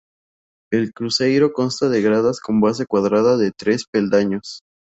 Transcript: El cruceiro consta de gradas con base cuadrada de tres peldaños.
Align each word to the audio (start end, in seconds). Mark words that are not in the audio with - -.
El 0.73 0.93
cruceiro 0.93 1.53
consta 1.53 1.87
de 1.87 2.01
gradas 2.01 2.39
con 2.39 2.59
base 2.59 2.87
cuadrada 2.87 3.37
de 3.37 3.51
tres 3.51 3.85
peldaños. 3.85 4.61